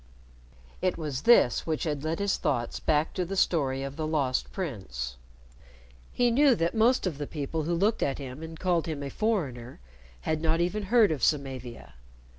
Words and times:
It 0.81 0.97
was 0.97 1.21
this 1.29 1.67
which 1.67 1.83
had 1.83 2.03
led 2.03 2.17
his 2.17 2.37
thoughts 2.37 2.79
back 2.79 3.13
to 3.13 3.23
the 3.23 3.35
story 3.35 3.83
of 3.83 3.97
the 3.97 4.07
Lost 4.07 4.51
Prince. 4.51 5.17
He 6.11 6.31
knew 6.31 6.55
that 6.55 6.73
most 6.73 7.05
of 7.05 7.19
the 7.19 7.27
people 7.27 7.65
who 7.65 7.75
looked 7.75 8.01
at 8.01 8.17
him 8.17 8.41
and 8.41 8.59
called 8.59 8.87
him 8.87 9.03
a 9.03 9.11
"foreigner" 9.11 9.79
had 10.21 10.41
not 10.41 10.59
even 10.59 10.81
heard 10.85 11.11
of 11.11 11.21
Samavia. 11.23 11.93